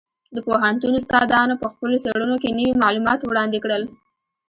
د 0.35 0.37
پوهنتون 0.47 0.93
استادانو 0.99 1.53
په 1.61 1.67
خپلو 1.73 1.95
څېړنو 2.03 2.35
کې 2.41 2.55
نوي 2.57 2.73
معلومات 2.83 3.19
وړاندې 3.23 3.57
کړل. 3.63 3.83